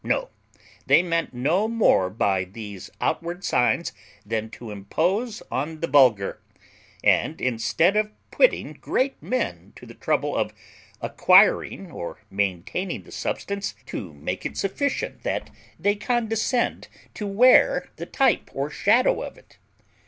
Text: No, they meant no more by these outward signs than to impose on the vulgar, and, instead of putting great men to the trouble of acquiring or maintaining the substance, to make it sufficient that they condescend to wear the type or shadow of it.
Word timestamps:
No, 0.03 0.29
they 0.87 1.03
meant 1.03 1.31
no 1.31 1.67
more 1.67 2.09
by 2.09 2.43
these 2.43 2.89
outward 2.99 3.43
signs 3.43 3.93
than 4.25 4.49
to 4.49 4.71
impose 4.71 5.43
on 5.51 5.79
the 5.79 5.85
vulgar, 5.85 6.41
and, 7.03 7.39
instead 7.39 7.95
of 7.95 8.09
putting 8.31 8.73
great 8.73 9.21
men 9.21 9.73
to 9.75 9.85
the 9.85 9.93
trouble 9.93 10.35
of 10.35 10.55
acquiring 11.01 11.91
or 11.91 12.17
maintaining 12.31 13.03
the 13.03 13.11
substance, 13.11 13.75
to 13.85 14.11
make 14.15 14.43
it 14.43 14.57
sufficient 14.57 15.21
that 15.21 15.51
they 15.79 15.93
condescend 15.93 16.87
to 17.13 17.27
wear 17.27 17.87
the 17.97 18.07
type 18.07 18.49
or 18.55 18.71
shadow 18.71 19.21
of 19.21 19.37
it. 19.37 19.59